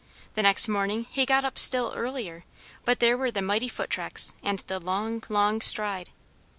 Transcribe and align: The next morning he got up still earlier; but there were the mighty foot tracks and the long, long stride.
The 0.33 0.41
next 0.41 0.67
morning 0.67 1.03
he 1.11 1.27
got 1.27 1.45
up 1.45 1.59
still 1.59 1.93
earlier; 1.95 2.43
but 2.85 2.99
there 2.99 3.15
were 3.15 3.29
the 3.29 3.39
mighty 3.43 3.67
foot 3.69 3.91
tracks 3.91 4.33
and 4.41 4.57
the 4.65 4.79
long, 4.79 5.21
long 5.29 5.61
stride. 5.61 6.09